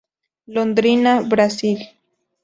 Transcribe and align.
Londrina, 0.47 1.21
Brasil. 1.21 1.77